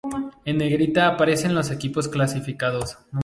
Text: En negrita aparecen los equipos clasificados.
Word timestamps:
En 0.45 0.57
negrita 0.57 1.05
aparecen 1.05 1.53
los 1.53 1.69
equipos 1.69 2.07
clasificados. 2.07 2.97